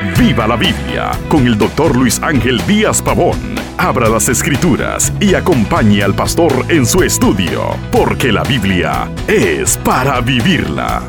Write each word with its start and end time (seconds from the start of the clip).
Viva 0.00 0.46
la 0.46 0.54
Biblia 0.54 1.10
con 1.28 1.44
el 1.44 1.58
doctor 1.58 1.96
Luis 1.96 2.20
Ángel 2.22 2.64
Díaz 2.68 3.02
Pavón. 3.02 3.36
Abra 3.78 4.08
las 4.08 4.28
escrituras 4.28 5.12
y 5.20 5.34
acompañe 5.34 6.04
al 6.04 6.14
pastor 6.14 6.66
en 6.68 6.86
su 6.86 7.02
estudio, 7.02 7.76
porque 7.90 8.30
la 8.30 8.44
Biblia 8.44 9.10
es 9.26 9.76
para 9.78 10.20
vivirla. 10.20 11.02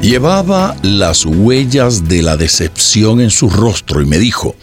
Llevaba 0.00 0.76
las 0.82 1.24
huellas 1.26 2.08
de 2.08 2.22
la 2.22 2.36
decepción 2.36 3.20
en 3.20 3.30
su 3.30 3.50
rostro 3.50 4.00
y 4.00 4.06
me 4.06 4.18
dijo, 4.18 4.54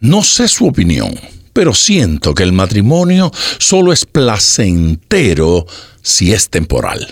no 0.00 0.22
sé 0.22 0.48
su 0.48 0.66
opinión, 0.66 1.14
pero 1.52 1.74
siento 1.74 2.34
que 2.34 2.44
el 2.44 2.52
matrimonio 2.52 3.30
solo 3.58 3.92
es 3.92 4.06
placentero 4.06 5.66
si 6.00 6.32
es 6.32 6.48
temporal. 6.48 7.08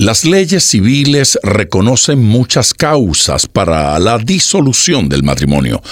Las 0.00 0.24
leyes 0.24 0.64
civiles 0.64 1.38
reconocen 1.42 2.24
muchas 2.24 2.72
causas 2.72 3.46
para 3.46 3.98
la 3.98 4.16
disolución 4.16 5.10
del 5.10 5.22
matrimonio. 5.22 5.82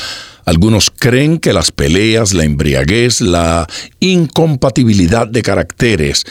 Algunos 0.47 0.91
creen 0.91 1.37
que 1.39 1.53
las 1.53 1.71
peleas, 1.71 2.33
la 2.33 2.45
embriaguez, 2.45 3.21
la 3.21 3.67
incompatibilidad 4.01 5.27
de 5.27 5.43
caracteres 5.43 6.25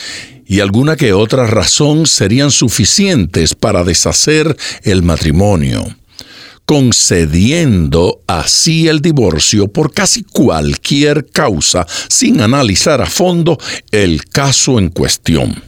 y 0.48 0.59
alguna 0.59 0.95
que 0.95 1.13
otra 1.13 1.45
razón 1.45 2.08
serían 2.08 2.49
suficientes 2.49 3.54
para 3.54 3.84
deshacer 3.84 4.57
el 4.82 5.04
matrimonio, 5.04 5.85
concediendo 6.66 8.21
así 8.26 8.88
el 8.88 9.04
divorcio 9.04 9.68
por 9.68 9.94
casi 9.94 10.23
cualquier 10.23 11.27
causa 11.27 11.85
sin 12.09 12.41
analizar 12.41 13.04
a 13.04 13.05
fondo 13.05 13.59
el 13.91 14.26
caso 14.26 14.80
en 14.80 14.90
cuestión. 14.90 15.66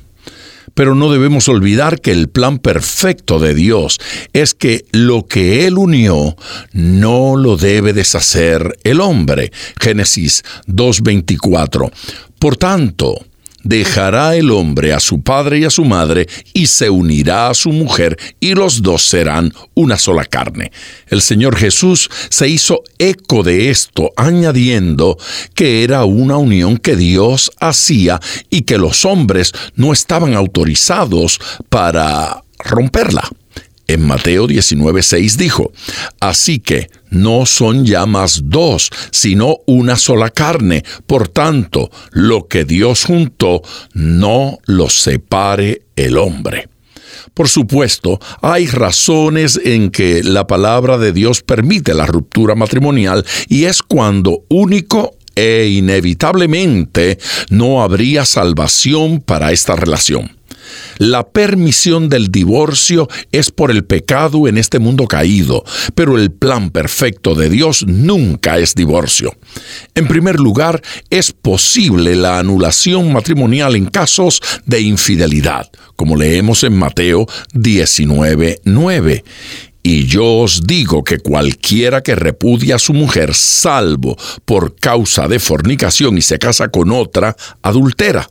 Pero 0.80 0.96
no 0.96 1.12
debemos 1.12 1.50
olvidar 1.50 2.00
que 2.00 2.14
el 2.14 2.30
plan 2.30 2.58
perfecto 2.58 3.38
de 3.38 3.54
Dios 3.54 4.00
es 4.32 4.54
que 4.54 4.86
lo 4.94 5.26
que 5.28 5.68
Él 5.68 5.78
unió 5.78 6.38
no 6.72 7.36
lo 7.36 7.58
debe 7.58 7.92
deshacer 7.92 8.80
el 8.86 9.02
hombre. 9.02 9.52
Génesis 9.78 10.42
2.24. 10.68 11.92
Por 12.40 12.56
tanto, 12.56 13.26
dejará 13.64 14.36
el 14.36 14.52
hombre 14.52 14.94
a 14.94 15.00
su 15.00 15.22
padre 15.22 15.60
y 15.60 15.66
a 15.66 15.70
su 15.70 15.86
madre 15.86 16.28
y 16.54 16.68
se 16.68 16.90
unirá 16.90 17.50
a 17.50 17.54
su 17.54 17.72
mujer 17.72 18.18
y 18.40 18.54
los 18.54 18.82
dos 18.82 19.04
serán 19.04 19.54
una 19.74 19.98
sola 19.98 20.26
carne. 20.26 20.72
El 21.08 21.22
Señor 21.22 21.56
Jesús 21.56 22.10
se 22.30 22.48
hizo 22.48 22.84
eco 22.98 23.44
de 23.44 23.70
esto 23.70 24.12
añadiendo 24.16 25.18
que 25.54 25.84
era 25.84 26.06
una 26.06 26.38
unión 26.38 26.78
que 26.78 26.96
Dios 26.96 27.52
hacía 27.60 28.20
y 28.50 28.62
que 28.62 28.78
los 28.78 29.06
hombres 29.06 29.52
no 29.76 29.94
estaban 29.94 30.34
autorizados 30.34 31.40
para 31.70 32.44
romperla. 32.60 33.30
En 33.90 34.06
Mateo 34.06 34.48
19:6 34.48 35.36
dijo, 35.36 35.72
Así 36.20 36.60
que 36.60 36.92
no 37.10 37.48
son 37.48 37.88
ya 37.88 38.06
más 38.06 38.42
dos, 38.44 38.92
sino 39.10 39.58
una 39.66 39.96
sola 39.96 40.30
carne. 40.30 40.84
Por 41.08 41.28
tanto, 41.28 41.90
lo 42.12 42.48
que 42.48 42.66
Dios 42.66 43.06
juntó, 43.06 43.64
no 43.94 44.60
lo 44.68 44.92
separe 44.92 45.82
el 45.96 46.20
hombre. 46.20 46.70
Por 47.34 47.50
supuesto, 47.50 48.20
hay 48.44 48.68
razones 48.68 49.60
en 49.64 49.90
que 49.90 50.22
la 50.24 50.46
palabra 50.46 51.00
de 51.00 51.12
Dios 51.12 51.42
permite 51.42 51.96
la 51.96 52.06
ruptura 52.06 52.54
matrimonial 52.54 53.26
y 53.48 53.64
es 53.64 53.82
cuando 53.82 54.44
único 54.50 55.16
e 55.34 55.68
inevitablemente 55.68 57.18
no 57.50 57.82
habría 57.82 58.24
salvación 58.26 59.20
para 59.20 59.52
esta 59.52 59.76
relación. 59.76 60.39
La 60.98 61.28
permisión 61.28 62.10
del 62.10 62.32
divorcio 62.32 63.08
es 63.32 63.52
por 63.52 63.72
el 63.72 63.86
pecado 63.86 64.48
en 64.48 64.58
este 64.58 64.80
mundo 64.80 65.08
caído, 65.08 65.64
pero 65.96 66.18
el 66.18 66.32
plan 66.32 66.72
perfecto 66.72 67.36
de 67.36 67.50
Dios 67.50 67.86
nunca 67.88 68.58
es 68.58 68.76
divorcio. 68.76 69.36
En 69.96 70.08
primer 70.08 70.40
lugar, 70.40 70.82
es 71.10 71.32
posible 71.32 72.16
la 72.16 72.40
anulación 72.40 73.14
matrimonial 73.14 73.76
en 73.76 73.86
casos 73.86 74.42
de 74.66 74.82
infidelidad, 74.82 75.70
como 75.96 76.16
leemos 76.16 76.64
en 76.64 76.78
Mateo 76.78 77.28
19:9. 77.54 79.24
Y 79.82 80.06
yo 80.06 80.26
os 80.40 80.64
digo 80.68 81.04
que 81.04 81.20
cualquiera 81.20 82.02
que 82.02 82.16
repudia 82.16 82.76
a 82.76 82.80
su 82.80 82.94
mujer, 82.94 83.34
salvo 83.34 84.18
por 84.44 84.76
causa 84.76 85.28
de 85.28 85.40
fornicación 85.40 86.18
y 86.18 86.22
se 86.22 86.38
casa 86.38 86.68
con 86.68 86.92
otra, 86.92 87.36
adultera 87.62 88.28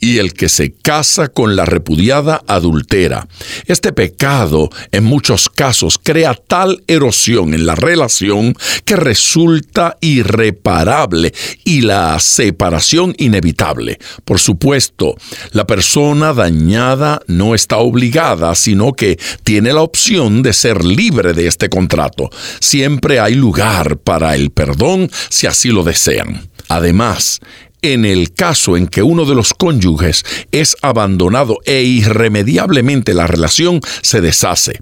y 0.00 0.18
el 0.18 0.32
que 0.32 0.48
se 0.48 0.72
casa 0.72 1.28
con 1.28 1.56
la 1.56 1.64
repudiada 1.64 2.42
adultera. 2.46 3.28
Este 3.66 3.92
pecado 3.92 4.70
en 4.92 5.04
muchos 5.04 5.48
casos 5.48 5.98
crea 6.02 6.34
tal 6.34 6.82
erosión 6.86 7.54
en 7.54 7.66
la 7.66 7.74
relación 7.74 8.54
que 8.84 8.96
resulta 8.96 9.96
irreparable 10.00 11.32
y 11.64 11.82
la 11.82 12.18
separación 12.20 13.14
inevitable. 13.18 13.98
Por 14.24 14.38
supuesto, 14.38 15.16
la 15.52 15.66
persona 15.66 16.32
dañada 16.32 17.20
no 17.26 17.54
está 17.54 17.78
obligada, 17.78 18.54
sino 18.54 18.92
que 18.92 19.18
tiene 19.44 19.72
la 19.72 19.82
opción 19.82 20.42
de 20.42 20.52
ser 20.52 20.84
libre 20.84 21.32
de 21.32 21.46
este 21.46 21.68
contrato. 21.68 22.30
Siempre 22.60 23.20
hay 23.20 23.34
lugar 23.34 23.98
para 23.98 24.34
el 24.34 24.50
perdón 24.50 25.10
si 25.28 25.46
así 25.46 25.70
lo 25.70 25.82
desean. 25.84 26.48
Además, 26.68 27.40
en 27.82 28.04
el 28.04 28.32
caso 28.32 28.76
en 28.76 28.86
que 28.86 29.02
uno 29.02 29.24
de 29.24 29.34
los 29.34 29.54
cónyuges 29.54 30.24
es 30.52 30.76
abandonado 30.82 31.58
e 31.64 31.82
irremediablemente 31.82 33.14
la 33.14 33.26
relación 33.26 33.80
se 34.02 34.20
deshace. 34.20 34.78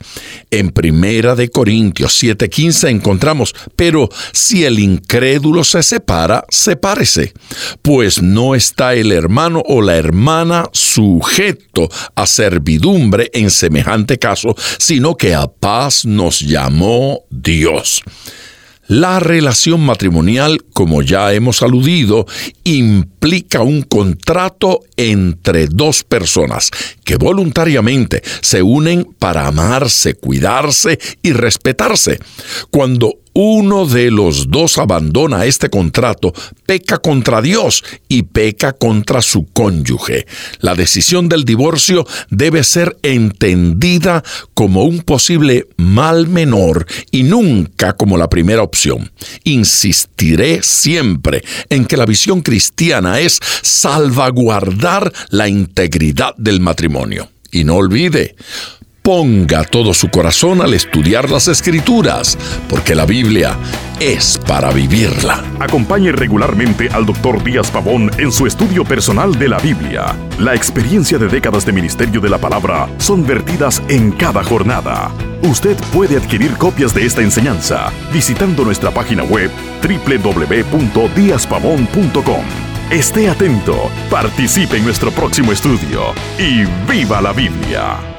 En 0.50 0.70
Primera 0.70 1.34
de 1.34 1.50
Corintios 1.50 2.22
7:15 2.22 2.88
encontramos, 2.88 3.54
pero 3.74 4.08
si 4.32 4.64
el 4.64 4.78
incrédulo 4.78 5.64
se 5.64 5.82
separa, 5.82 6.44
sepárese, 6.48 7.32
pues 7.82 8.22
no 8.22 8.54
está 8.54 8.94
el 8.94 9.12
hermano 9.12 9.62
o 9.66 9.82
la 9.82 9.96
hermana 9.96 10.68
sujeto 10.72 11.88
a 12.14 12.26
servidumbre 12.26 13.30
en 13.32 13.50
semejante 13.50 14.18
caso, 14.18 14.54
sino 14.78 15.16
que 15.16 15.34
a 15.34 15.46
paz 15.46 16.04
nos 16.04 16.40
llamó 16.40 17.20
Dios. 17.30 18.02
La 18.88 19.18
relación 19.18 19.80
matrimonial, 19.80 20.62
como 20.72 21.02
ya 21.02 21.32
hemos 21.32 21.62
aludido, 21.62 22.24
implica 22.62 23.62
un 23.62 23.82
contrato 23.82 24.80
entre 24.96 25.66
dos 25.66 26.04
personas 26.04 26.70
que 27.04 27.16
voluntariamente 27.16 28.22
se 28.42 28.62
unen 28.62 29.04
para 29.18 29.48
amarse, 29.48 30.14
cuidarse 30.14 31.00
y 31.20 31.32
respetarse. 31.32 32.20
Cuando 32.70 33.18
uno 33.38 33.84
de 33.84 34.10
los 34.10 34.50
dos 34.50 34.78
abandona 34.78 35.44
este 35.44 35.68
contrato, 35.68 36.32
peca 36.64 36.96
contra 36.96 37.42
Dios 37.42 37.84
y 38.08 38.22
peca 38.22 38.72
contra 38.72 39.20
su 39.20 39.44
cónyuge. 39.52 40.26
La 40.60 40.74
decisión 40.74 41.28
del 41.28 41.44
divorcio 41.44 42.06
debe 42.30 42.64
ser 42.64 42.96
entendida 43.02 44.24
como 44.54 44.84
un 44.84 45.00
posible 45.00 45.66
mal 45.76 46.28
menor 46.28 46.86
y 47.10 47.24
nunca 47.24 47.92
como 47.92 48.16
la 48.16 48.30
primera 48.30 48.62
opción. 48.62 49.12
Insistiré 49.44 50.62
siempre 50.62 51.44
en 51.68 51.84
que 51.84 51.98
la 51.98 52.06
visión 52.06 52.40
cristiana 52.40 53.20
es 53.20 53.38
salvaguardar 53.60 55.12
la 55.28 55.46
integridad 55.46 56.34
del 56.38 56.60
matrimonio. 56.60 57.28
Y 57.50 57.64
no 57.64 57.76
olvide, 57.76 58.34
ponga 59.06 59.62
todo 59.62 59.94
su 59.94 60.08
corazón 60.08 60.60
al 60.60 60.74
estudiar 60.74 61.30
las 61.30 61.46
escrituras, 61.46 62.36
porque 62.68 62.96
la 62.96 63.06
Biblia 63.06 63.56
es 64.00 64.36
para 64.48 64.72
vivirla. 64.72 65.44
Acompañe 65.60 66.10
regularmente 66.10 66.88
al 66.90 67.06
Dr. 67.06 67.44
Díaz 67.44 67.70
Pavón 67.70 68.10
en 68.18 68.32
su 68.32 68.48
estudio 68.48 68.84
personal 68.84 69.38
de 69.38 69.48
la 69.48 69.60
Biblia. 69.60 70.06
La 70.40 70.56
experiencia 70.56 71.18
de 71.18 71.28
décadas 71.28 71.64
de 71.64 71.72
ministerio 71.72 72.20
de 72.20 72.28
la 72.28 72.38
palabra 72.38 72.88
son 72.98 73.24
vertidas 73.24 73.80
en 73.88 74.10
cada 74.10 74.42
jornada. 74.42 75.12
Usted 75.42 75.76
puede 75.92 76.16
adquirir 76.16 76.56
copias 76.56 76.92
de 76.92 77.06
esta 77.06 77.22
enseñanza 77.22 77.92
visitando 78.12 78.64
nuestra 78.64 78.90
página 78.90 79.22
web 79.22 79.52
www.diazpavón.com. 79.82 82.44
Esté 82.90 83.30
atento, 83.30 83.88
participe 84.10 84.78
en 84.78 84.84
nuestro 84.84 85.12
próximo 85.12 85.52
estudio 85.52 86.12
y 86.40 86.64
viva 86.90 87.20
la 87.20 87.32
Biblia. 87.32 88.15